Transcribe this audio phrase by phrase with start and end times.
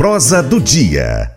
[0.00, 1.30] prosa do dia.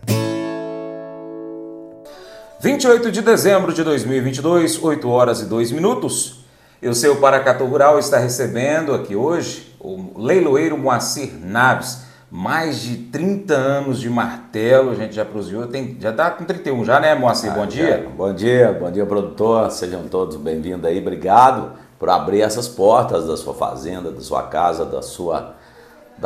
[2.62, 6.45] 28 de dezembro de 2022, 8 horas e 2 minutos.
[6.81, 12.04] Eu sei o Paracatu Rural está recebendo aqui hoje o leiloeiro Moacir Naves.
[12.31, 16.86] Mais de 30 anos de martelo, a gente já produziu, tem, já está com 31
[16.86, 17.52] já, né, Moacir?
[17.52, 18.02] Ah, bom dia.
[18.02, 18.09] Já.
[18.16, 19.71] Bom dia, bom dia, produtor.
[19.71, 21.00] Sejam todos bem-vindos aí.
[21.00, 25.54] Obrigado por abrir essas portas da sua fazenda, da sua casa, da sua,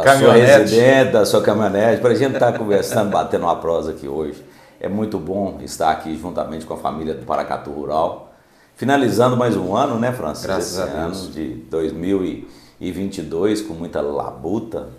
[0.04, 3.92] da sua residência, da sua caminhonete, para a gente estar tá conversando, batendo uma prosa
[3.92, 4.44] aqui hoje.
[4.80, 8.32] É muito bom estar aqui juntamente com a família do Paracatu Rural.
[8.76, 10.48] Finalizando mais um ano, né, Francisco?
[10.48, 11.24] Graças Esse a Deus.
[11.24, 14.90] ano de 2022, com muita labuta.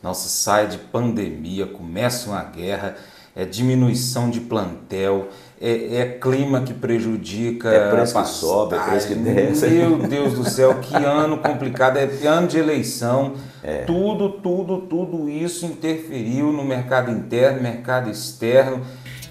[0.00, 2.94] Nossa, sai de pandemia, começa uma guerra,
[3.34, 5.28] é diminuição de plantel,
[5.60, 7.68] é, é clima que prejudica.
[7.68, 9.68] É preço que sobe, é preço que desce.
[9.68, 13.34] Meu Deus do céu, que ano complicado, é ano de eleição.
[13.62, 13.78] É.
[13.82, 18.82] Tudo, tudo, tudo isso interferiu no mercado interno, mercado externo.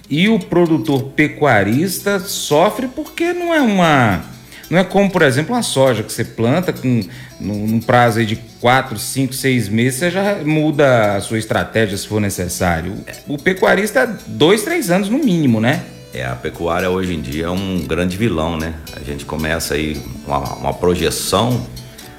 [0.10, 4.24] E o produtor pecuarista sofre porque não é uma
[4.70, 7.02] não é como, por exemplo, uma soja que você planta com
[7.40, 12.08] num prazo aí de 4, 5, 6 meses, você já muda a sua estratégia se
[12.08, 12.96] for necessário.
[13.28, 15.84] O pecuarista, dois, três anos no mínimo, né?
[16.14, 18.76] É, a pecuária hoje em dia é um grande vilão, né?
[18.96, 21.66] A gente começa aí uma, uma projeção,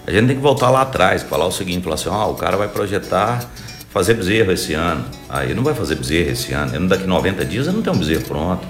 [0.04, 2.56] a gente tem que voltar lá atrás, falar o seguinte, falar assim, ah, o cara
[2.56, 3.48] vai projetar
[3.90, 5.04] fazer bezerro esse ano.
[5.28, 7.96] Aí não vai fazer bezerro esse ano, ele daqui 90 dias ele não tem um
[7.96, 8.66] bezerro pronto.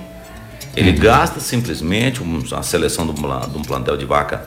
[0.77, 0.99] Ele uhum.
[0.99, 2.21] gasta simplesmente
[2.53, 3.13] a seleção de
[3.59, 4.47] um plantel de vaca,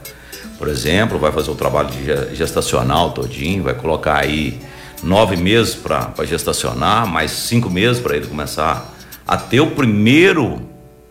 [0.60, 4.60] por exemplo, vai fazer o trabalho de gestacional todinho, vai colocar aí
[5.02, 8.97] nove meses para gestacionar, mais cinco meses para ele começar
[9.28, 10.62] a ter o primeiro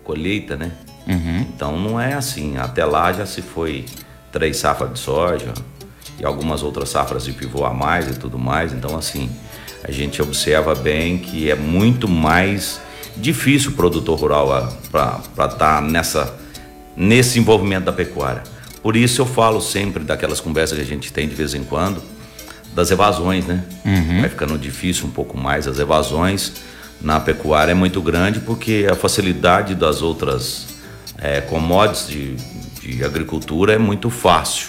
[0.03, 0.73] colheita, né?
[1.07, 1.41] Uhum.
[1.55, 2.57] Então não é assim.
[2.57, 3.85] Até lá já se foi
[4.33, 5.53] três safras de soja
[6.19, 8.73] e algumas outras safras de pivô a mais e tudo mais.
[8.73, 9.31] Então assim,
[9.85, 12.81] a gente observa bem que é muito mais
[13.17, 16.35] difícil o produtor rural para estar tá nessa,
[16.97, 18.43] nesse envolvimento da pecuária.
[18.83, 22.03] Por isso eu falo sempre daquelas conversas que a gente tem de vez em quando,
[22.75, 23.65] das evasões, né?
[23.85, 24.21] Uhum.
[24.21, 25.67] Vai ficando difícil um pouco mais.
[25.67, 26.53] As evasões
[27.01, 30.67] na pecuária é muito grande porque a facilidade das outras
[31.19, 32.07] é, commodities
[32.81, 34.69] de, de agricultura é muito fácil.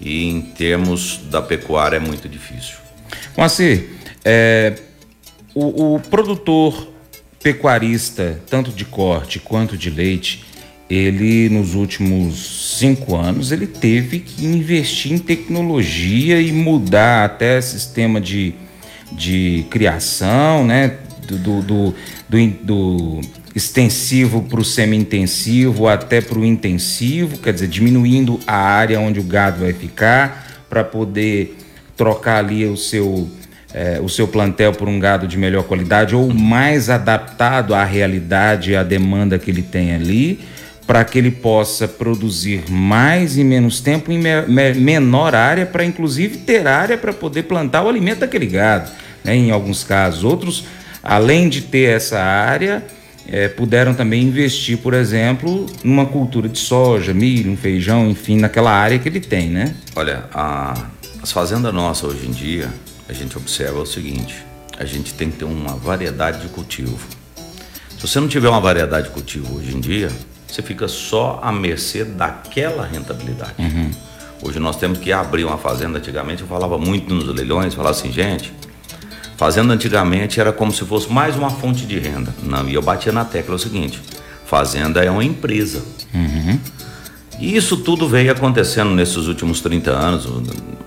[0.00, 2.76] E em termos da pecuária é muito difícil.
[3.36, 3.90] Moacir,
[4.24, 4.74] é,
[5.54, 6.88] o, o produtor
[7.42, 10.44] pecuarista, tanto de corte quanto de leite,
[10.88, 18.20] ele nos últimos cinco anos ele teve que investir em tecnologia e mudar até sistema
[18.20, 18.54] de,
[19.10, 20.98] de criação, né?
[21.26, 21.94] Do, do, do,
[22.62, 23.20] do,
[23.54, 29.22] extensivo para o semi-intensivo até para o intensivo, quer dizer, diminuindo a área onde o
[29.22, 31.56] gado vai ficar para poder
[31.96, 33.30] trocar ali o seu
[33.74, 38.72] é, o seu plantel por um gado de melhor qualidade ou mais adaptado à realidade
[38.72, 40.40] e à demanda que ele tem ali,
[40.86, 45.84] para que ele possa produzir mais em menos tempo em me me menor área, para
[45.84, 48.90] inclusive ter área para poder plantar o alimento daquele gado,
[49.24, 50.24] né, em alguns casos.
[50.24, 50.64] Outros,
[51.02, 52.84] além de ter essa área,
[53.28, 58.98] é, puderam também investir, por exemplo, numa cultura de soja, milho, feijão, enfim, naquela área
[58.98, 59.74] que ele tem, né?
[59.94, 60.74] Olha, a,
[61.22, 62.68] as fazendas nossas hoje em dia,
[63.08, 64.44] a gente observa o seguinte:
[64.78, 66.98] a gente tem que ter uma variedade de cultivo.
[67.90, 70.10] Se você não tiver uma variedade de cultivo hoje em dia,
[70.48, 73.54] você fica só à mercê daquela rentabilidade.
[73.58, 73.90] Uhum.
[74.42, 75.98] Hoje nós temos que abrir uma fazenda.
[75.98, 78.52] Antigamente eu falava muito nos leilões, falava assim, gente,
[79.42, 82.32] fazenda antigamente era como se fosse mais uma fonte de renda.
[82.44, 84.00] Não, e eu batia na tecla o seguinte:
[84.46, 85.82] fazenda é uma empresa.
[86.14, 86.60] Uhum.
[87.40, 90.28] E isso tudo veio acontecendo nesses últimos 30 anos,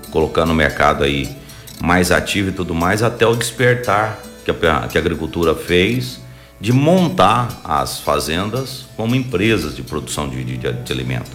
[0.09, 1.29] colocando o mercado aí
[1.81, 6.21] mais ativo e tudo mais, até o despertar que a, que a agricultura fez
[6.61, 11.29] de montar as fazendas como empresas de produção de, de, de alimento.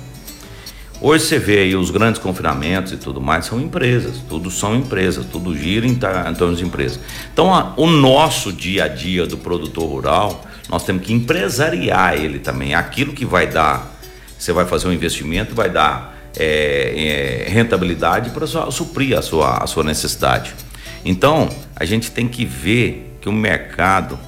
[1.03, 5.25] Hoje você vê aí os grandes confinamentos e tudo mais, são empresas, tudo são empresas,
[5.25, 7.01] tudo gira em, em torno de empresas.
[7.33, 12.39] Então, a, o nosso dia a dia do produtor rural, nós temos que empresariar ele
[12.39, 12.75] também.
[12.75, 13.99] Aquilo que vai dar,
[14.39, 19.67] você vai fazer um investimento, vai dar é, é, rentabilidade para suprir a sua, a
[19.67, 20.55] sua necessidade.
[21.03, 24.19] Então, a gente tem que ver que o mercado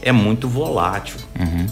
[0.00, 1.66] é muito volátil, uhum.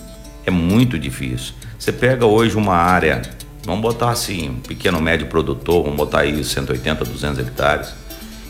[0.46, 1.54] é muito difícil.
[1.78, 3.22] Você pega hoje uma área,
[3.64, 7.94] vamos botar assim, um pequeno médio produtor, vamos botar aí 180, 200 hectares,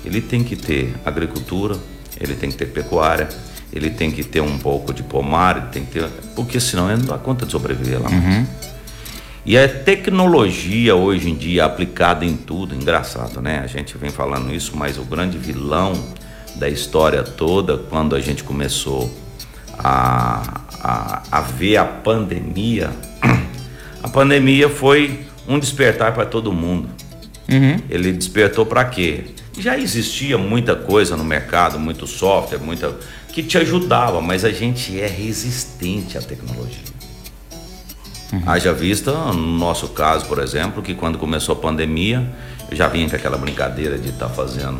[0.04, 1.76] ele tem que ter agricultura,
[2.18, 3.28] ele tem que ter pecuária,
[3.72, 6.98] ele tem que ter um pouco de pomar, ele tem que ter, porque senão ele
[6.98, 8.10] não dá conta de sobreviver lá.
[8.10, 8.46] Uhum.
[9.44, 13.60] E a tecnologia hoje em dia aplicada em tudo, engraçado, né?
[13.64, 15.94] A gente vem falando isso, mas o grande vilão
[16.56, 19.10] da história toda, quando a gente começou
[19.78, 22.90] a, a, a ver a pandemia,
[24.02, 26.88] a pandemia foi um despertar para todo mundo.
[27.48, 27.78] Uhum.
[27.88, 29.24] Ele despertou para quê?
[29.58, 32.96] Já existia muita coisa no mercado, muito software, muita
[33.32, 36.90] que te ajudava, mas a gente é resistente à tecnologia.
[38.32, 38.42] Uhum.
[38.46, 42.28] Haja vista, no nosso caso, por exemplo, que quando começou a pandemia,
[42.70, 44.78] eu já vinha com aquela brincadeira de estar tá fazendo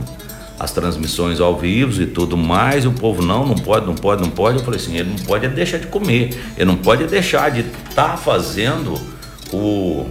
[0.61, 4.21] as transmissões ao vivo e tudo mais, e o povo não, não pode, não pode,
[4.21, 4.59] não pode.
[4.59, 8.11] Eu falei assim, ele não pode deixar de comer, ele não pode deixar de estar
[8.11, 9.01] tá fazendo
[9.51, 10.07] o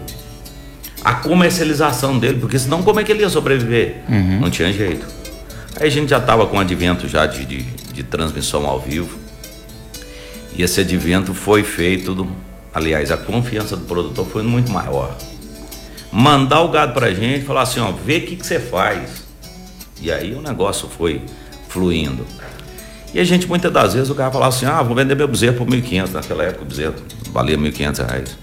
[1.06, 3.98] a comercialização dele, porque senão como é que ele ia sobreviver?
[4.10, 4.40] Uhum.
[4.40, 5.06] Não tinha jeito.
[5.80, 9.18] Aí a gente já estava com advento já de, de, de, transmissão ao vivo.
[10.58, 12.28] E esse advento foi feito, do,
[12.74, 15.16] aliás, a confiança do produtor foi muito maior.
[16.12, 19.29] Mandar o gado pra gente, falar assim, ó, vê o que, que você faz.
[20.02, 21.22] E aí o negócio foi
[21.68, 22.26] fluindo.
[23.14, 25.58] E a gente, muitas das vezes, o cara falava assim, ah, vou vender meu bezerro
[25.58, 26.12] por 1.500.
[26.12, 26.96] Naquela época o bezerro
[27.32, 28.38] valia 1.500 reais.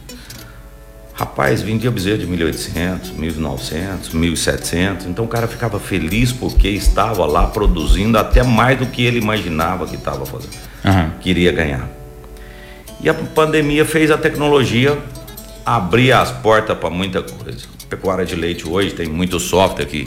[1.15, 5.07] Rapaz, vendia bezerro de 1.800, 1.900, 1.700.
[5.07, 9.87] Então o cara ficava feliz porque estava lá produzindo até mais do que ele imaginava
[9.87, 10.53] que estava fazendo.
[10.85, 11.11] Uhum.
[11.21, 11.89] Queria ganhar.
[13.01, 14.99] E a pandemia fez a tecnologia
[15.65, 17.67] abrir as portas para muita coisa.
[17.85, 20.07] A pecuária de leite hoje tem muito software que,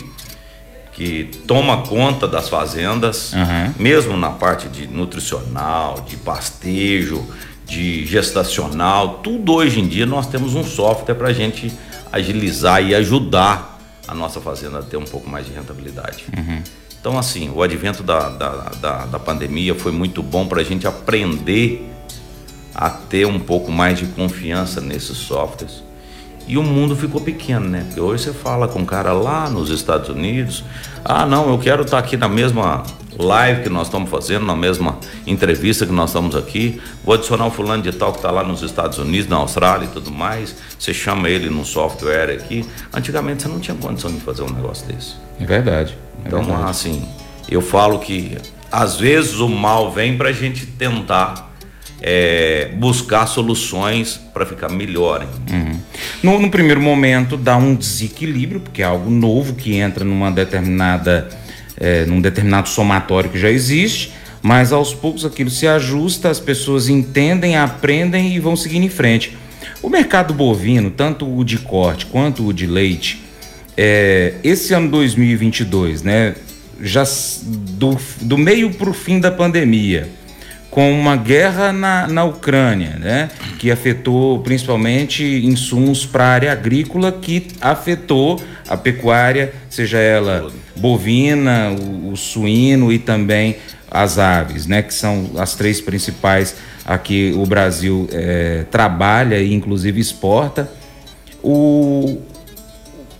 [0.99, 3.73] que toma conta das fazendas, uhum.
[3.79, 7.25] mesmo na parte de nutricional, de pastejo,
[7.65, 11.71] de gestacional, tudo hoje em dia nós temos um software para a gente
[12.11, 13.79] agilizar e ajudar
[14.09, 16.25] a nossa fazenda a ter um pouco mais de rentabilidade.
[16.37, 16.61] Uhum.
[16.99, 18.49] Então, assim, o advento da, da,
[18.81, 21.89] da, da pandemia foi muito bom para a gente aprender
[22.75, 25.81] a ter um pouco mais de confiança nesses softwares.
[26.49, 27.83] E o mundo ficou pequeno, né?
[27.85, 30.63] Porque hoje você fala com um cara lá nos Estados Unidos,
[31.03, 32.83] ah, não, eu quero estar tá aqui na mesma
[33.17, 34.97] live que nós estamos fazendo, na mesma
[35.27, 36.81] entrevista que nós estamos aqui.
[37.03, 39.89] Vou adicionar o fulano de tal que está lá nos Estados Unidos, na Austrália e
[39.89, 40.55] tudo mais.
[40.77, 42.65] Você chama ele no software aqui.
[42.93, 45.15] Antigamente você não tinha condição de fazer um negócio desse.
[45.39, 45.97] É verdade.
[46.23, 46.69] É então, verdade.
[46.69, 47.07] assim,
[47.49, 48.37] eu falo que
[48.71, 51.49] às vezes o mal vem para a gente tentar
[52.01, 55.27] é, buscar soluções para ficar melhor.
[55.51, 55.68] Uhum.
[56.21, 61.29] No, no, primeiro momento dá um desequilíbrio, porque é algo novo que entra numa determinada
[61.79, 64.11] é, num determinado somatório que já existe,
[64.41, 69.37] mas aos poucos aquilo se ajusta, as pessoas entendem, aprendem e vão seguindo em frente.
[69.81, 73.23] O mercado bovino, tanto o de corte quanto o de leite,
[73.77, 76.35] é, esse ano 2022, né,
[76.81, 77.03] já
[77.43, 80.09] do, do meio para o fim da pandemia,
[80.69, 87.11] com uma guerra na, na Ucrânia, né, que afetou principalmente insumos para a área agrícola,
[87.11, 93.57] que afetou a pecuária, seja ela bovina, o, o suíno e também
[93.89, 96.55] as aves, né, que são as três principais
[96.85, 100.71] aqui o Brasil é, trabalha e inclusive exporta.
[101.43, 102.19] O,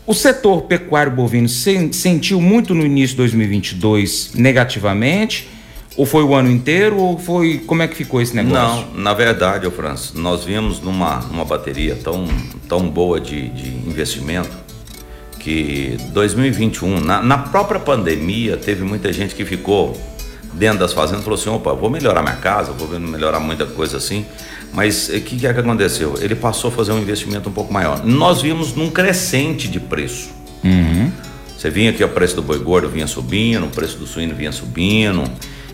[0.06, 5.48] o setor pecuário bovino sentiu muito no início de 2022 negativamente
[6.00, 8.88] ou foi o ano inteiro ou foi como é que ficou esse negócio?
[8.94, 12.26] Não, na verdade, ô Francis, nós vimos numa, numa bateria tão,
[12.70, 14.50] tão boa de, de investimento
[15.40, 20.00] que 2021, na, na própria pandemia, teve muita gente que ficou
[20.54, 23.98] dentro das fazendas e falou assim, opa, vou melhorar minha casa, vou melhorar muita coisa
[23.98, 24.26] assim.
[24.72, 26.16] Mas o que, que é que aconteceu?
[26.22, 28.06] Ele passou a fazer um investimento um pouco maior.
[28.06, 30.30] Nós vimos num crescente de preço.
[30.64, 31.12] Uhum.
[31.58, 34.54] Você vinha aqui, o preço do boi gordo vinha subindo, o preço do suíno vinha
[34.54, 35.30] subindo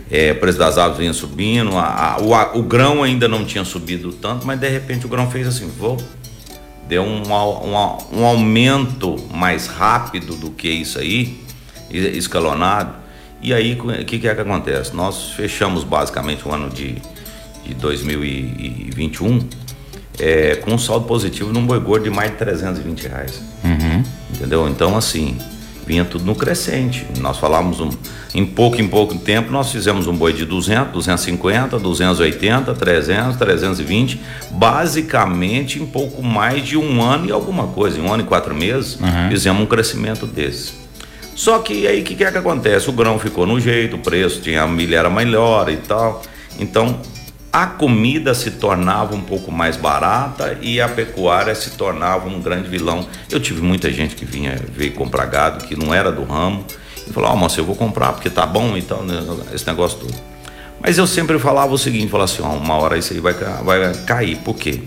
[0.09, 3.43] é, o preço das aves vinha subindo, a, a, o, a, o, grão ainda não
[3.43, 5.97] tinha subido tanto, mas de repente o grão fez assim, vou,
[6.87, 11.43] deu um, um, um aumento mais rápido do que isso aí,
[11.89, 12.93] escalonado.
[13.41, 14.95] E aí o que, que é que acontece?
[14.95, 16.95] Nós fechamos basicamente o ano de,
[17.63, 19.47] de 2021
[20.19, 23.41] é, com um saldo positivo num boi gordo de mais de 320 reais.
[23.63, 24.03] Uhum.
[24.33, 24.67] Entendeu?
[24.67, 25.37] Então assim,
[25.85, 27.05] vinha tudo no crescente.
[27.19, 27.89] Nós falamos um,
[28.33, 34.21] em pouco em pouco tempo, nós fizemos um boi de 200, 250, 280, 300, 320,
[34.51, 38.55] basicamente em pouco mais de um ano e alguma coisa, em um ano e quatro
[38.55, 39.29] meses, uhum.
[39.29, 40.73] fizemos um crescimento desse.
[41.35, 42.89] Só que aí o que, que é que acontece?
[42.89, 46.23] O grão ficou no jeito, o preço, tinha, a milha era melhor e tal.
[46.57, 46.99] Então
[47.55, 52.67] a comida se tornava um pouco mais barata e a pecuária se tornava um grande
[52.67, 53.07] vilão.
[53.31, 56.65] Eu tive muita gente que vinha ver comprar gado que não era do ramo
[57.07, 59.65] e falou: Ó, oh, moça, eu vou comprar porque tá bom e tal, né, esse
[59.65, 60.13] negócio todo.
[60.81, 63.93] Mas eu sempre falava o seguinte: falava assim, ó, uma hora isso aí vai, vai
[64.05, 64.35] cair.
[64.39, 64.81] Por quê?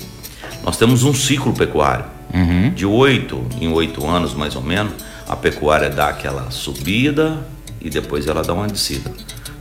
[0.63, 2.05] Nós temos um ciclo pecuário.
[2.35, 2.69] Uhum.
[2.75, 4.93] De oito em oito anos, mais ou menos,
[5.27, 7.39] a pecuária dá aquela subida
[7.81, 9.11] e depois ela dá uma descida.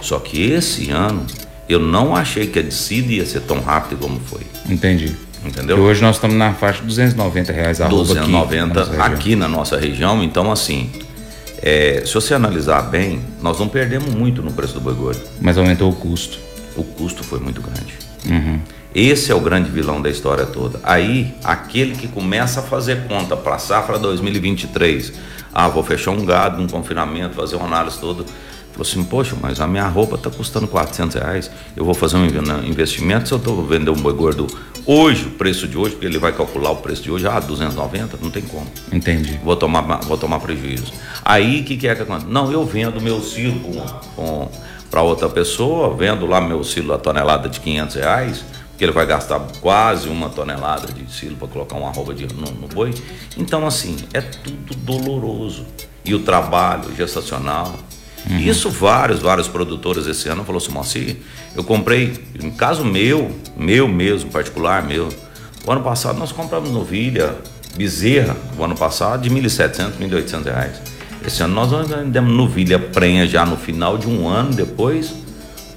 [0.01, 1.25] Só que esse ano
[1.67, 4.41] eu não achei que a descida ia ser tão rápido como foi.
[4.69, 5.15] Entendi.
[5.45, 5.77] Entendeu?
[5.77, 9.47] E hoje nós estamos na faixa de 290 reais a 290 aqui, na aqui na
[9.47, 10.23] nossa região.
[10.23, 10.89] Então, assim,
[11.61, 15.21] é, se você analisar bem, nós não perdemos muito no preço do boi gordo.
[15.39, 16.39] Mas aumentou o custo.
[16.75, 17.93] O custo foi muito grande.
[18.25, 18.59] Uhum.
[18.93, 20.79] Esse é o grande vilão da história toda.
[20.83, 25.13] Aí, aquele que começa a fazer conta para a safra 2023,
[25.53, 28.25] ah, vou fechar um gado, um confinamento, fazer uma análise toda
[28.71, 32.25] Falou assim, poxa, mas a minha roupa está custando 400 reais, eu vou fazer um
[32.63, 34.47] investimento, se eu estou vendendo um boi gordo
[34.85, 38.17] hoje, o preço de hoje, porque ele vai calcular o preço de hoje, ah, 290,
[38.21, 38.67] não tem como.
[38.91, 39.39] Entendi.
[39.43, 40.93] Vou tomar, vou tomar prejuízo.
[41.25, 42.31] Aí, o que, que é que acontece?
[42.31, 43.59] Não, eu vendo meu silo
[44.89, 49.05] para outra pessoa, vendo lá meu silo a tonelada de 500 reais, porque ele vai
[49.05, 52.93] gastar quase uma tonelada de silo para colocar uma roupa de, no, no boi.
[53.35, 55.65] Então, assim, é tudo doloroso.
[56.05, 57.75] E o trabalho gestacional,
[58.29, 58.39] Uhum.
[58.39, 61.17] Isso vários, vários produtores esse ano falou assim, Moacir,
[61.55, 65.09] eu comprei, em caso meu, meu mesmo, particular meu,
[65.65, 67.35] o ano passado nós compramos novilha,
[67.75, 70.81] bezerra, o ano passado de 1.700, 1.800 reais.
[71.25, 75.13] Esse ano nós vendemos novilha prenha já no final de um ano depois,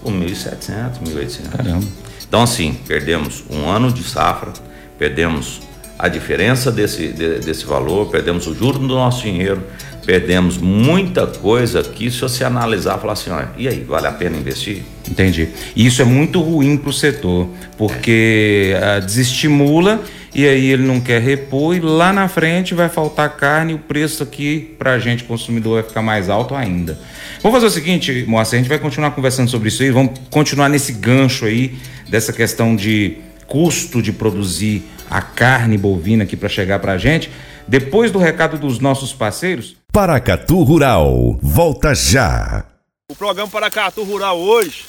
[0.02, 1.48] por 1.700, 1.800.
[1.50, 1.86] Caramba.
[2.26, 4.52] Então assim, perdemos um ano de safra,
[4.98, 5.60] perdemos
[5.98, 9.62] a diferença desse, de, desse valor, perdemos o juro do nosso dinheiro,
[10.04, 14.36] perdemos muita coisa que se você analisar, falar assim, olha, e aí, vale a pena
[14.36, 14.82] investir?
[15.08, 15.48] Entendi.
[15.74, 19.00] E isso é muito ruim para o setor, porque é.
[19.00, 20.02] desestimula
[20.34, 23.78] e aí ele não quer repor e lá na frente vai faltar carne e o
[23.78, 26.98] preço aqui para a gente consumidor vai ficar mais alto ainda.
[27.42, 30.68] Vamos fazer o seguinte, Moacir, a gente vai continuar conversando sobre isso aí, vamos continuar
[30.68, 31.76] nesse gancho aí
[32.08, 33.16] dessa questão de
[33.46, 37.30] custo de produzir a carne bovina aqui para chegar para a gente.
[37.66, 42.64] Depois do recado dos nossos parceiros, Paracatu Rural, volta já.
[43.10, 44.84] O programa Paracatu Rural hoje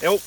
[0.00, 0.18] é o,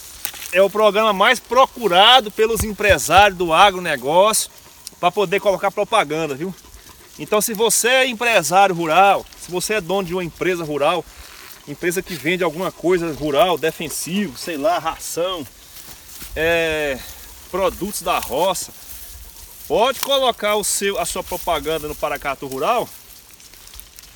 [0.51, 4.51] é o programa mais procurado pelos empresários do agronegócio
[5.00, 6.54] para poder colocar propaganda, viu?
[7.18, 11.04] Então, se você é empresário rural, se você é dono de uma empresa rural,
[11.68, 15.44] empresa que vende alguma coisa rural, defensivo, sei lá, ração,
[16.36, 17.00] é,
[17.50, 18.72] produtos da roça,
[19.68, 22.88] pode colocar o seu, a sua propaganda no Paracatu Rural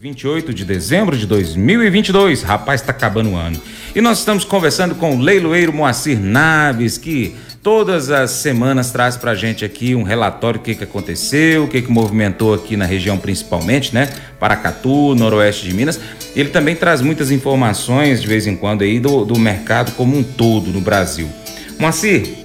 [0.00, 2.42] 28 de dezembro de 2022.
[2.42, 3.60] Rapaz, está acabando o ano.
[3.96, 9.34] E nós estamos conversando com o leiloeiro Moacir Naves, que todas as semanas traz pra
[9.34, 13.18] gente aqui um relatório do que, que aconteceu, o que, que movimentou aqui na região
[13.18, 14.08] principalmente, né?
[14.38, 15.98] Paracatu, noroeste de Minas.
[16.36, 20.22] Ele também traz muitas informações de vez em quando aí do, do mercado como um
[20.22, 21.28] todo no Brasil.
[21.76, 22.36] Moacir,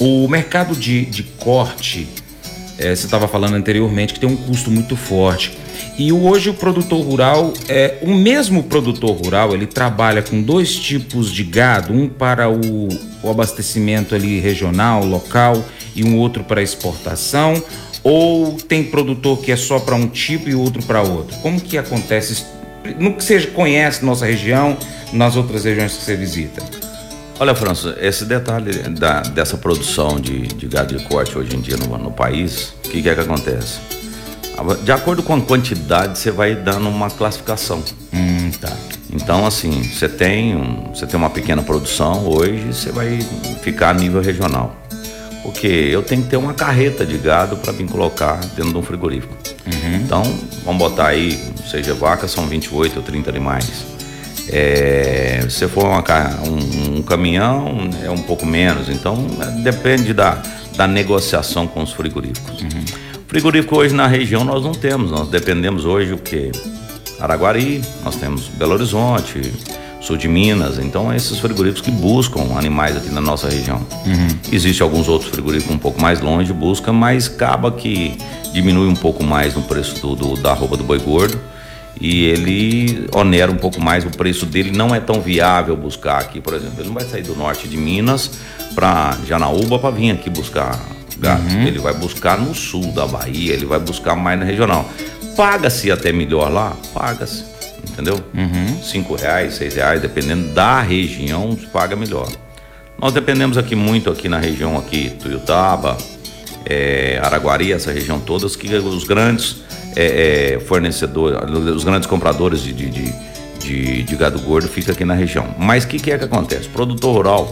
[0.00, 2.08] o mercado de, de corte,
[2.78, 5.60] é, você estava falando anteriormente que tem um custo muito forte.
[5.98, 11.30] E hoje o produtor rural, é, o mesmo produtor rural, ele trabalha com dois tipos
[11.30, 12.88] de gado, um para o,
[13.22, 15.62] o abastecimento ali regional, local,
[15.94, 17.62] e um outro para exportação,
[18.02, 21.36] ou tem produtor que é só para um tipo e outro para outro?
[21.38, 22.44] Como que acontece
[22.98, 24.76] no que você conhece nossa região,
[25.12, 26.62] nas outras regiões que você visita?
[27.38, 31.76] Olha, Franço, esse detalhe da, dessa produção de, de gado de corte hoje em dia
[31.76, 33.80] no, no país, o que, que é que acontece?
[34.82, 37.82] De acordo com a quantidade, você vai dando uma classificação.
[38.12, 38.72] Hum, tá.
[39.12, 43.18] Então, assim, você tem, um, você tem uma pequena produção hoje, você vai
[43.62, 44.76] ficar a nível regional.
[45.42, 48.82] Porque eu tenho que ter uma carreta de gado para vir colocar dentro de um
[48.82, 49.34] frigorífico.
[49.66, 49.96] Uhum.
[49.96, 50.22] Então,
[50.64, 51.38] vamos botar aí,
[51.68, 53.84] seja vaca, são 28 ou 30 animais.
[54.48, 56.02] É, se for uma,
[56.46, 58.88] um, um, caminhão, é um pouco menos.
[58.88, 59.26] Então,
[59.62, 60.40] depende da,
[60.76, 62.62] da negociação com os frigoríficos.
[62.62, 63.01] Uhum.
[63.32, 66.52] Frigorífico hoje na região nós não temos, nós dependemos hoje o que?
[67.18, 69.40] Araguari, nós temos Belo Horizonte,
[70.02, 73.78] sul de Minas, então é esses frigoríficos que buscam animais aqui na nossa região.
[74.04, 74.38] Uhum.
[74.52, 78.18] Existem alguns outros frigoríficos um pouco mais longe, busca, mas acaba que
[78.52, 81.40] diminui um pouco mais no preço do, do, da roupa do boi gordo
[81.98, 86.38] e ele onera um pouco mais o preço dele, não é tão viável buscar aqui,
[86.38, 88.30] por exemplo, ele não vai sair do norte de Minas
[88.74, 90.78] para Janaúba para vir aqui buscar
[91.30, 91.66] Uhum.
[91.66, 94.88] Ele vai buscar no sul da Bahia, ele vai buscar mais na regional.
[95.36, 96.76] Paga-se até melhor lá?
[96.92, 97.44] Paga-se.
[97.88, 98.20] Entendeu?
[98.34, 98.82] Uhum.
[98.82, 102.28] Cinco reais, seis reais, dependendo da região, paga melhor.
[103.00, 105.98] Nós dependemos aqui muito aqui na região aqui, Tuiutaba,
[106.64, 109.62] é, Araguari, essa região toda, que os grandes
[109.96, 111.38] é, é, fornecedores,
[111.74, 113.14] os grandes compradores de, de, de,
[113.58, 115.54] de, de gado gordo ficam aqui na região.
[115.58, 116.68] Mas o que, que é que acontece?
[116.68, 117.50] O produtor rural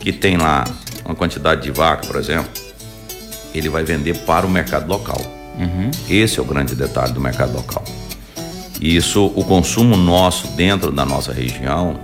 [0.00, 0.64] que tem lá
[1.04, 2.50] uma quantidade de vaca, por exemplo,
[3.54, 5.20] ele vai vender para o mercado local.
[5.58, 5.90] Uhum.
[6.08, 7.84] Esse é o grande detalhe do mercado local.
[8.80, 11.98] E isso, o consumo nosso dentro da nossa região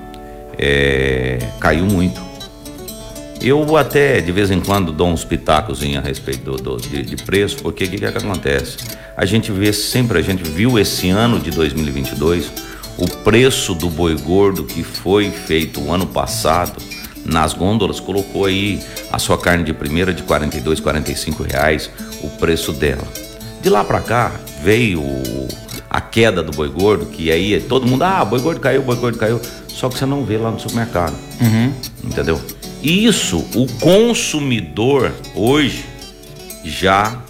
[0.58, 2.20] é, caiu muito.
[3.40, 7.16] Eu até de vez em quando dou uns pitacos a respeito do, do de, de,
[7.16, 8.78] preço, porque o que, que, é que acontece?
[9.16, 12.50] A gente vê sempre, a gente viu esse ano de 2022
[12.96, 16.80] o preço do boi gordo que foi feito o ano passado
[17.24, 21.90] nas gôndolas, colocou aí a sua carne de primeira de 42, 45 reais,
[22.22, 23.04] o preço dela.
[23.62, 25.02] De lá para cá veio
[25.88, 29.18] a queda do boi gordo, que aí todo mundo, ah, boi gordo caiu, boi gordo
[29.18, 29.40] caiu.
[29.68, 31.14] Só que você não vê lá no supermercado.
[31.40, 31.72] Uhum.
[32.04, 32.40] Entendeu?
[32.82, 35.84] Isso, o consumidor hoje
[36.64, 37.20] já.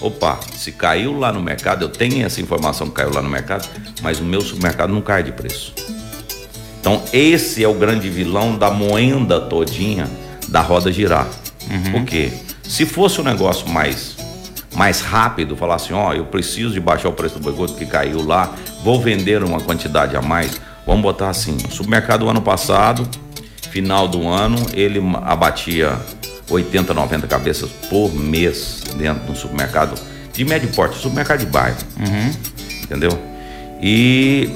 [0.00, 3.68] Opa, se caiu lá no mercado, eu tenho essa informação que caiu lá no mercado,
[4.02, 5.74] mas o meu supermercado não cai de preço.
[6.80, 10.08] Então, esse é o grande vilão da moenda todinha
[10.48, 11.28] da roda girar.
[11.70, 11.92] Uhum.
[11.92, 12.32] Por quê?
[12.62, 14.16] Se fosse um negócio mais
[14.74, 17.74] mais rápido, falar assim, ó, oh, eu preciso de baixar o preço do boi gordo
[17.74, 20.60] que caiu lá, vou vender uma quantidade a mais.
[20.86, 23.06] Vamos botar assim, o supermercado ano passado,
[23.70, 25.98] final do ano, ele abatia
[26.48, 30.00] 80, 90 cabeças por mês dentro de um supermercado
[30.32, 31.76] de médio porte, supermercado de bairro.
[31.98, 32.32] Uhum.
[32.84, 33.18] Entendeu?
[33.82, 34.50] E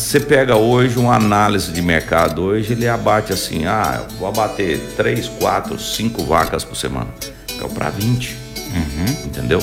[0.00, 5.28] você pega hoje uma análise de mercado, hoje ele abate assim, ah, vou abater 3,
[5.38, 7.08] 4, 5 vacas por semana.
[7.46, 8.36] Caiu para 20.
[8.56, 9.26] Uhum.
[9.26, 9.60] Entendeu?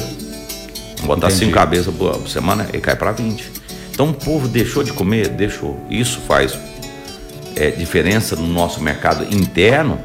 [0.97, 3.51] Vou botar 5 cabeças por semana, ele cai para 20.
[3.91, 5.29] Então o povo deixou de comer?
[5.29, 5.83] Deixou.
[5.89, 6.57] Isso faz
[7.55, 9.99] é, diferença no nosso mercado interno,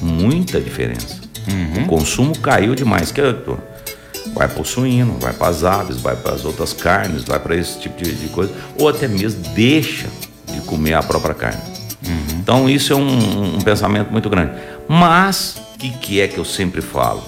[0.00, 1.18] muita diferença.
[1.46, 1.84] Uhum.
[1.84, 3.12] O consumo caiu demais.
[3.12, 3.20] Que
[4.32, 7.56] vai para o suíno, vai para as aves, vai para as outras carnes, vai para
[7.56, 10.06] esse tipo de, de, coisa, ou até mesmo deixa
[10.52, 11.60] de comer a própria carne.
[12.06, 12.38] Uhum.
[12.40, 14.52] Então isso é um, um, pensamento muito grande.
[14.88, 17.22] Mas o que, que é que eu sempre falo?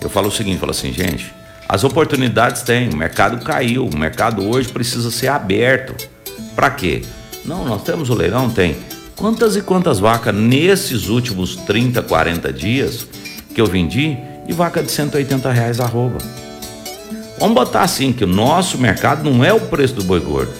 [0.00, 1.32] Eu falo o seguinte, falo assim, gente,
[1.68, 5.94] as oportunidades tem, o mercado caiu, o mercado hoje precisa ser aberto.
[6.54, 7.02] Para quê?
[7.44, 8.76] Não, nós temos o leilão, tem.
[9.16, 13.06] Quantas e quantas vacas nesses últimos 30, 40 dias
[13.54, 14.18] que eu vendi
[14.52, 16.18] de vaca de 180 reais arroba?
[17.38, 20.52] Vamos botar assim, que o nosso mercado não é o preço do boi gordo.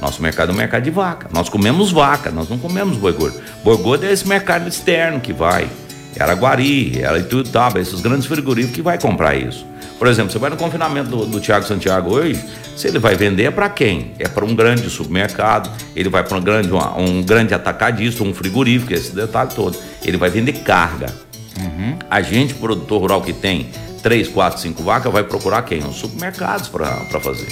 [0.00, 1.28] Nosso mercado é o mercado de vaca.
[1.32, 3.40] Nós comemos vaca, nós não comemos boi gordo.
[3.64, 5.68] Boi gordo é esse mercado externo que vai.
[6.14, 9.66] É Araguari, é Ituiutaba, esses grandes frigoríficos que vai comprar isso.
[9.98, 12.42] Por exemplo, você vai no confinamento do, do Tiago Santiago hoje,
[12.76, 14.12] se ele vai vender é para quem?
[14.18, 18.92] É para um grande supermercado, ele vai para um grande, um grande atacadista, um frigorífico,
[18.92, 19.78] esse detalhe todo.
[20.02, 21.29] Ele vai vender carga.
[21.58, 21.98] Uhum.
[22.08, 23.68] A gente, produtor rural que tem
[24.02, 25.78] 3, 4, 5 vacas, vai procurar quem?
[25.80, 27.48] Os supermercados para fazer.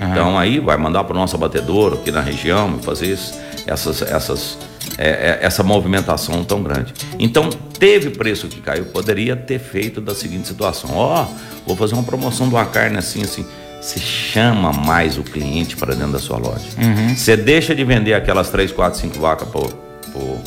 [0.00, 0.10] Uhum.
[0.10, 3.18] Então aí vai mandar para o nosso abatedor aqui na região fazer
[3.66, 4.58] essas, essas,
[4.98, 6.92] é, é, essa movimentação tão grande.
[7.18, 11.26] Então teve preço que caiu, poderia ter feito da seguinte situação: ó, oh,
[11.66, 13.46] vou fazer uma promoção de uma carne assim, assim.
[13.80, 16.68] Você chama mais o cliente para dentro da sua loja.
[16.78, 17.16] Uhum.
[17.16, 19.72] Você deixa de vender aquelas 3, 4, 5 vacas por,
[20.12, 20.38] por,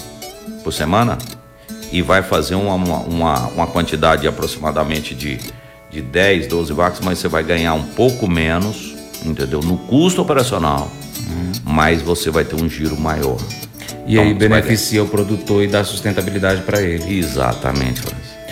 [0.63, 1.17] por semana
[1.95, 5.39] e vai fazer uma, uma, uma quantidade aproximadamente de,
[5.89, 9.61] de 10, 12 vacas, mas você vai ganhar um pouco menos, entendeu?
[9.61, 10.91] No custo operacional,
[11.63, 13.37] mas você vai ter um giro maior.
[14.05, 17.17] E então, aí beneficia o produtor e dá sustentabilidade para ele.
[17.17, 18.01] Exatamente,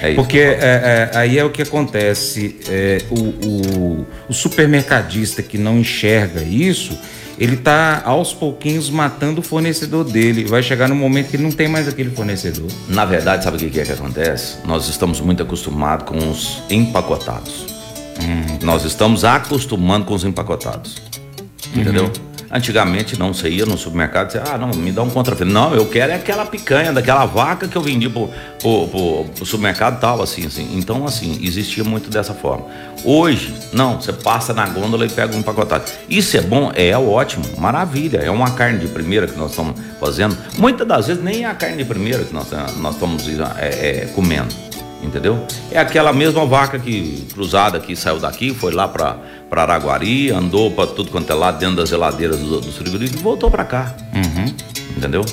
[0.02, 5.44] é isso Porque é, é, aí é o que acontece, é, o, o, o supermercadista
[5.44, 6.98] que não enxerga isso,
[7.44, 10.46] ele está aos pouquinhos matando o fornecedor dele.
[10.46, 12.68] Vai chegar no momento que ele não tem mais aquele fornecedor.
[12.88, 14.60] Na verdade, sabe o que é que acontece?
[14.66, 17.66] Nós estamos muito acostumados com os empacotados.
[18.22, 18.60] Hum.
[18.62, 21.02] Nós estamos acostumando com os empacotados.
[21.76, 22.06] Entendeu?
[22.06, 22.33] Uhum.
[22.56, 25.52] Antigamente não, você ia no supermercado e dizia, ah, não, me dá um contrafilé.
[25.52, 28.30] Não, eu quero é aquela picanha, daquela vaca que eu vendi pro,
[28.62, 30.78] pro, pro, pro supermercado tal, assim, assim.
[30.78, 32.68] Então, assim, existia muito dessa forma.
[33.04, 35.86] Hoje, não, você passa na gôndola e pega um empacotado.
[36.08, 36.72] Isso é bom?
[36.76, 38.20] É ótimo, maravilha.
[38.20, 40.38] É uma carne de primeira que nós estamos fazendo.
[40.56, 44.10] Muitas das vezes nem é a carne de primeira que nós, nós estamos é, é,
[44.14, 44.54] comendo
[45.04, 45.46] entendeu?
[45.72, 49.18] É aquela mesma vaca que cruzada que saiu daqui, foi lá para
[49.50, 53.24] para Araguari, andou para tudo quanto é lá dentro das geladeiras dos do frigoríficos e
[53.24, 53.96] voltou para cá.
[54.16, 54.46] Uhum.
[54.98, 55.24] Entendeu?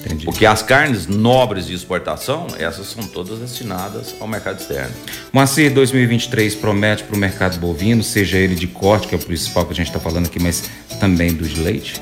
[0.00, 0.24] Entendi.
[0.24, 4.94] Porque as carnes nobres de exportação, essas são todas destinadas ao mercado externo.
[5.30, 9.66] Moacir 2023 promete para o mercado bovino, seja ele de corte, que é o principal
[9.66, 12.00] que a gente está falando aqui, mas também do de leite?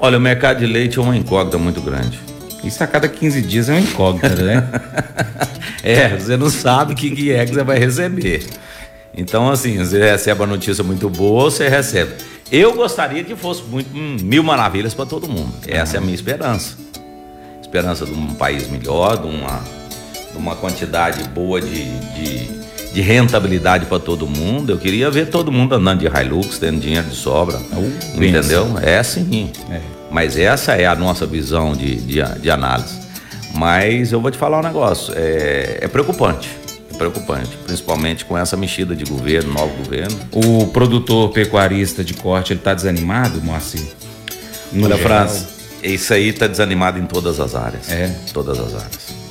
[0.00, 2.18] Olha, o mercado de leite é uma incógnita muito grande.
[2.64, 4.68] Isso a cada 15 dias é um incógnito, né?
[5.82, 8.46] é, você não sabe o que, que é que você vai receber.
[9.14, 12.12] Então, assim, você recebe a notícia muito boa, você recebe.
[12.50, 15.52] Eu gostaria que fosse muito, hum, mil maravilhas para todo mundo.
[15.66, 16.76] Essa é a minha esperança.
[17.60, 19.60] Esperança de um país melhor, de uma,
[20.30, 24.70] de uma quantidade boa de, de, de rentabilidade para todo mundo.
[24.70, 27.56] Eu queria ver todo mundo andando de Hilux, tendo dinheiro de sobra.
[27.56, 28.78] Uh, entendeu?
[28.82, 29.50] É sim.
[29.70, 30.01] É.
[30.12, 33.00] Mas essa é a nossa visão de, de, de análise.
[33.54, 36.62] Mas eu vou te falar um negócio: é, é preocupante
[37.02, 40.16] preocupante, principalmente com essa mexida de governo, novo governo.
[40.32, 43.82] O produtor pecuarista de corte, ele está desanimado, Moacir?
[44.72, 45.48] No Olha, França,
[45.82, 47.90] isso aí está desanimado em todas as áreas.
[47.90, 48.14] É?
[48.32, 49.22] Todas as áreas.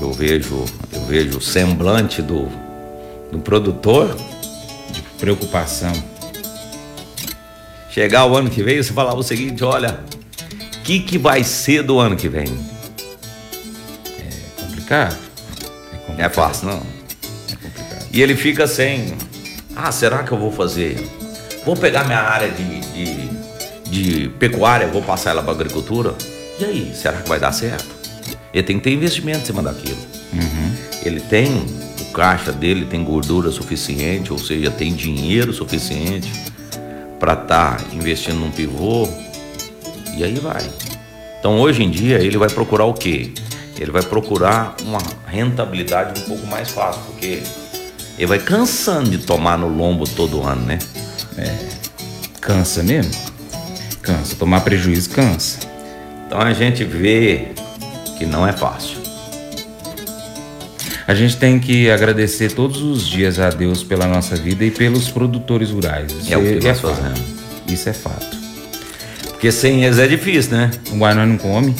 [0.00, 2.48] Eu vejo, eu vejo o semblante do,
[3.32, 4.16] do produtor
[4.90, 5.92] de preocupação.
[7.90, 9.98] Chegar o ano que vem, você falar o seguinte, olha,
[10.76, 12.46] o que, que vai ser do ano que vem?
[14.16, 15.18] É complicado.
[16.08, 16.76] Não é fácil, não.
[16.76, 18.06] É complicado.
[18.12, 19.14] E ele fica sem.
[19.74, 21.04] Ah, será que eu vou fazer?
[21.66, 23.28] Vou pegar minha área de, de,
[23.90, 26.14] de pecuária, vou passar ela para agricultura?
[26.60, 27.88] E aí, será que vai dar certo?
[28.54, 29.98] Ele tem que ter investimento em cima daquilo.
[30.32, 30.74] Uhum.
[31.04, 31.66] Ele tem
[32.00, 36.30] o caixa dele, tem gordura suficiente, ou seja, tem dinheiro suficiente
[37.20, 39.08] para estar tá investindo num pivô.
[40.16, 40.68] E aí vai.
[41.38, 43.32] Então hoje em dia ele vai procurar o quê?
[43.80, 47.42] ele vai procurar uma rentabilidade um pouco mais fácil, porque
[48.18, 50.78] ele vai cansando de tomar no lombo todo ano, né?
[51.38, 51.56] É,
[52.42, 53.12] cansa mesmo?
[54.02, 54.36] Cansa.
[54.36, 55.60] Tomar prejuízo cansa.
[56.26, 57.52] Então a gente vê
[58.18, 58.99] que não é fácil.
[61.10, 65.10] A gente tem que agradecer todos os dias a Deus pela nossa vida e pelos
[65.10, 66.12] produtores rurais.
[66.12, 67.20] Isso é, o que é, nós é fazemos.
[67.66, 68.36] Isso é fato.
[69.30, 70.70] Porque sem eles é difícil, né?
[70.92, 71.74] O nós não come.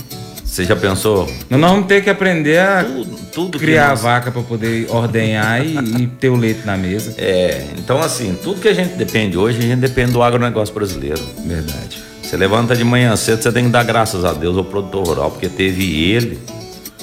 [0.44, 1.32] Você já pensou?
[1.48, 4.00] Nós vamos ter que aprender a tudo, tudo criar nós...
[4.00, 7.14] a vaca para poder ordenhar e, e, ter o leite na mesa.
[7.16, 11.22] É, então assim, tudo que a gente depende hoje, a gente depende do agronegócio brasileiro.
[11.46, 12.02] Verdade.
[12.20, 15.30] Você levanta de manhã cedo, você tem que dar graças a Deus ao produtor rural,
[15.30, 16.36] porque teve ele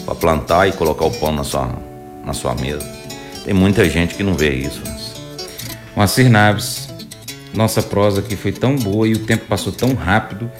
[0.04, 1.87] para plantar e colocar o pão na sua,
[2.28, 2.86] na sua mesa.
[3.44, 4.84] Tem muita gente que não vê isso.
[5.96, 6.90] Moacir Naves,
[7.54, 10.52] nossa prosa aqui foi tão boa e o tempo passou tão rápido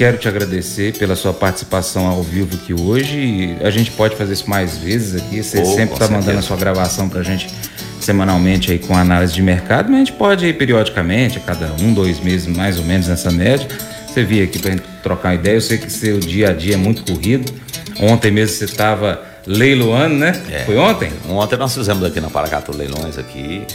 [0.00, 3.54] quero te agradecer pela sua participação ao vivo aqui hoje.
[3.62, 5.42] A gente pode fazer isso mais vezes aqui.
[5.42, 7.50] Você oh, sempre está mandando a sua gravação para a gente
[8.00, 11.92] semanalmente aí com análise de mercado, mas a gente pode ir periodicamente, a cada um,
[11.92, 13.68] dois meses mais ou menos nessa média.
[14.08, 15.56] Você vir aqui para gente trocar uma ideia.
[15.56, 17.52] Eu sei que seu dia a dia é muito corrido.
[18.00, 20.40] Ontem mesmo você estava leiloando, né?
[20.50, 20.64] É.
[20.64, 21.12] Foi ontem?
[21.28, 23.66] Ontem nós fizemos aqui na Paracatu Leilões aqui.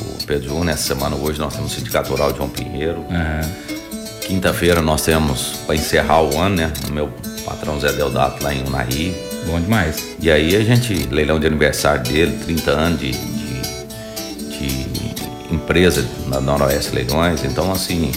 [0.00, 2.98] O Pedro Júnior, essa semana hoje nós temos o Sindicato Rural de João Pinheiro.
[2.98, 3.76] Uhum.
[4.20, 6.72] Quinta-feira nós temos para encerrar o ano, né?
[6.88, 7.08] O meu
[7.44, 9.16] patrão Zé Deodato lá em Unaí.
[9.46, 10.16] Bom demais.
[10.20, 13.60] E aí a gente, leilão de aniversário dele, 30 anos de, de,
[14.58, 17.44] de empresa na Noroeste Leilões.
[17.44, 18.10] Então, assim,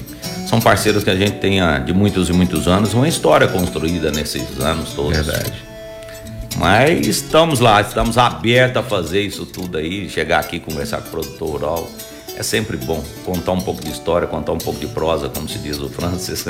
[0.47, 4.59] são parceiros que a gente tem de muitos e muitos anos, uma história construída nesses
[4.59, 5.15] anos todos.
[5.15, 5.53] Verdade.
[6.57, 11.11] Mas estamos lá, estamos abertos a fazer isso tudo aí, chegar aqui conversar com o
[11.11, 11.89] produtor rural
[12.39, 15.59] é sempre bom contar um pouco de história, contar um pouco de prosa, como se
[15.59, 16.45] diz o Francis.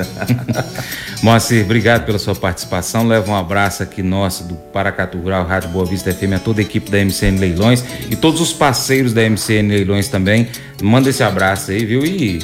[1.23, 3.07] Moacir, obrigado pela sua participação.
[3.07, 6.63] Leva um abraço aqui nosso do Paracatu Rural, Rádio Boa Vista FM, a toda a
[6.63, 10.47] equipe da MCN Leilões e todos os parceiros da MCN Leilões também.
[10.79, 12.05] Manda esse abraço aí, viu?
[12.05, 12.37] E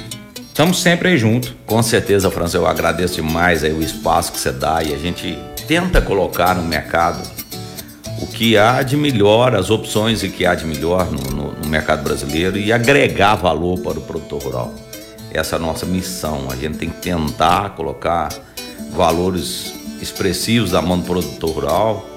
[0.48, 1.56] estamos sempre aí junto.
[1.68, 5.38] Com certeza, Francis, eu agradeço demais aí o espaço que você dá e a gente
[5.68, 7.35] tenta colocar no mercado
[8.22, 11.68] o que há de melhor, as opções e que há de melhor no, no, no,
[11.68, 14.74] mercado brasileiro e agregar valor para o produtor rural.
[15.32, 16.48] Essa é a nossa missão.
[16.50, 18.30] A gente tem que tentar colocar
[18.92, 22.10] valores expressivos da mão do produtor rural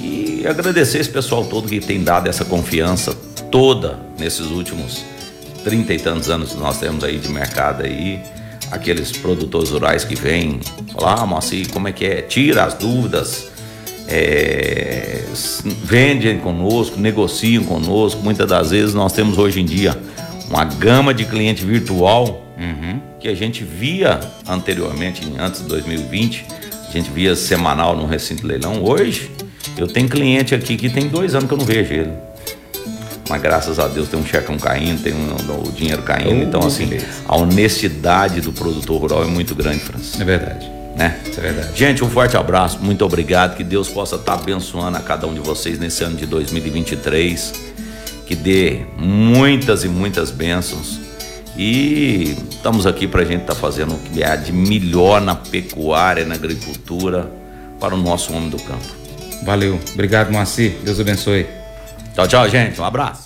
[0.00, 3.14] e agradecer esse pessoal todo que tem dado essa confiança
[3.50, 5.04] toda nesses últimos
[5.64, 8.20] trinta e tantos anos que nós temos aí de mercado aí.
[8.70, 10.60] Aqueles produtores rurais que vêm
[10.92, 12.22] falar, ah, Moacir, como é que é?
[12.22, 13.50] Tira as dúvidas,
[14.08, 15.24] é,
[15.84, 18.20] vendem conosco, negociam conosco.
[18.22, 19.96] Muitas das vezes nós temos hoje em dia
[20.48, 23.00] uma gama de cliente virtual uhum.
[23.18, 26.46] que a gente via anteriormente, antes de 2020,
[26.88, 28.82] a gente via semanal no recinto leilão.
[28.82, 29.30] Hoje
[29.76, 32.12] eu tenho cliente aqui que tem dois anos que eu não vejo ele.
[33.28, 36.44] Mas graças a Deus tem um checão caindo, tem um, o dinheiro caindo.
[36.44, 36.88] Então, assim,
[37.26, 40.20] a honestidade do produtor rural é muito grande, Francis.
[40.20, 41.20] É verdade né?
[41.30, 41.78] Isso é verdade.
[41.78, 43.54] Gente, um forte abraço, muito obrigado.
[43.54, 47.52] Que Deus possa estar abençoando a cada um de vocês nesse ano de 2023.
[48.26, 50.98] Que dê muitas e muitas bênçãos.
[51.56, 55.34] E estamos aqui para a gente estar tá fazendo o que há de melhor na
[55.34, 57.30] pecuária, na agricultura,
[57.78, 58.86] para o nosso homem do campo.
[59.44, 59.78] Valeu.
[59.92, 60.76] Obrigado, Moacir.
[60.82, 61.46] Deus abençoe.
[62.14, 62.80] Tchau, tchau, gente.
[62.80, 63.25] Um abraço.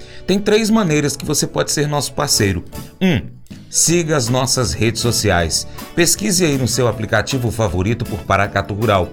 [0.25, 2.63] Tem três maneiras que você pode ser nosso parceiro.
[2.99, 3.07] 1.
[3.07, 3.21] Um,
[3.69, 5.67] siga as nossas redes sociais.
[5.95, 9.09] Pesquise aí no seu aplicativo favorito por Paracatu Rural.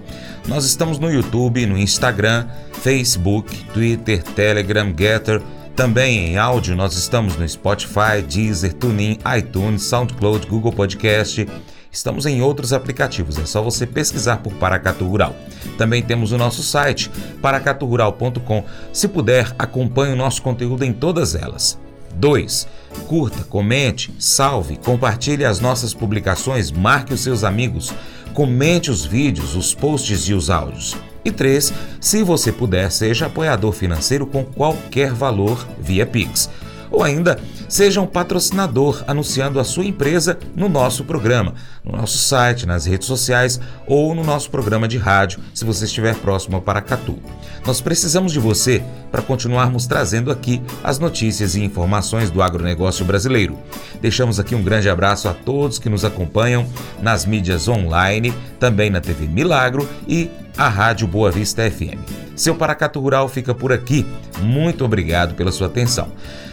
[0.47, 5.41] Nós estamos no YouTube, no Instagram, Facebook, Twitter, Telegram, Getter.
[5.75, 11.47] Também em áudio nós estamos no Spotify, Deezer, TuneIn, iTunes, SoundCloud, Google Podcast
[11.91, 15.35] Estamos em outros aplicativos, é só você pesquisar por Paracatu Rural.
[15.77, 17.09] Também temos o nosso site,
[17.41, 18.63] paracaturural.com.
[18.93, 21.79] Se puder, acompanhe o nosso conteúdo em todas elas.
[22.13, 22.67] 2.
[23.07, 27.93] Curta, comente, salve, compartilhe as nossas publicações, marque os seus amigos,
[28.33, 30.95] comente os vídeos, os posts e os áudios.
[31.25, 31.73] E 3.
[31.99, 36.49] Se você puder, seja apoiador financeiro com qualquer valor via Pix.
[36.91, 41.53] Ou ainda, Seja um patrocinador anunciando a sua empresa no nosso programa,
[41.85, 46.15] no nosso site, nas redes sociais ou no nosso programa de rádio, se você estiver
[46.15, 47.19] próximo a Paracatu.
[47.67, 53.55] Nós precisamos de você para continuarmos trazendo aqui as notícias e informações do agronegócio brasileiro.
[54.01, 56.65] Deixamos aqui um grande abraço a todos que nos acompanham
[57.03, 62.28] nas mídias online, também na TV Milagro e a Rádio Boa Vista FM.
[62.39, 64.05] Seu Paracatu Rural fica por aqui.
[64.41, 66.07] Muito obrigado pela sua atenção.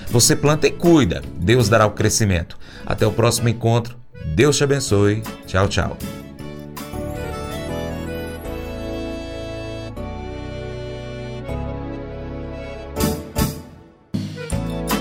[0.09, 2.59] Você planta e cuida, Deus dará o crescimento.
[2.85, 3.97] Até o próximo encontro.
[4.35, 5.23] Deus te abençoe.
[5.47, 5.97] Tchau, tchau.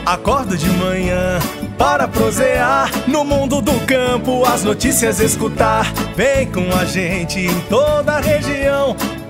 [0.05, 1.39] Acordo de manhã
[1.79, 5.91] para prosear no mundo do campo, as notícias escutar.
[6.15, 8.95] Vem com a gente em toda a região